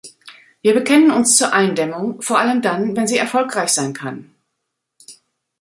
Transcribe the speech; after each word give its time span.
Wir 0.63 0.73
bekennen 0.73 1.11
uns 1.11 1.37
zur 1.37 1.53
Eindämmung, 1.53 2.23
vor 2.23 2.39
allem 2.39 2.63
dann, 2.63 2.95
wenn 2.97 3.05
sie 3.05 3.19
erfolgreich 3.19 3.69
sein 3.69 3.93
kann. 3.93 4.33